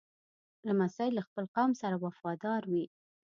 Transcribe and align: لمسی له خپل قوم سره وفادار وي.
لمسی 0.67 1.09
له 1.17 1.21
خپل 1.27 1.45
قوم 1.55 1.71
سره 1.81 1.95
وفادار 2.05 2.61
وي. 2.71 2.85